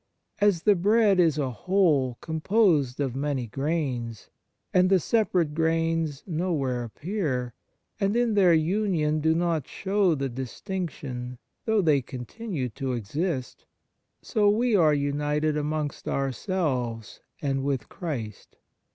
As 0.39 0.63
the 0.63 0.73
bread 0.73 1.19
is 1.19 1.37
a 1.37 1.51
whole 1.51 2.17
composed 2.21 2.99
of 2.99 3.15
many 3.15 3.45
grains, 3.45 4.31
and 4.73 4.89
the 4.89 4.99
separate 4.99 5.53
grains 5.53 6.23
nowhere 6.25 6.83
appear, 6.83 7.53
and 7.99 8.17
in 8.17 8.33
their 8.33 8.51
union 8.55 9.19
do 9.21 9.35
not 9.35 9.67
show 9.67 10.15
the 10.15 10.27
distinction 10.27 11.37
though 11.65 11.83
they 11.83 12.01
continue 12.01 12.67
to 12.69 12.93
exist, 12.93 13.67
so 14.23 14.49
we 14.49 14.75
are 14.75 14.91
united 14.95 15.55
amongst 15.55 16.07
our 16.07 16.31
selves 16.31 17.19
and 17.39 17.63
with 17.63 17.87
Christ. 17.87 18.57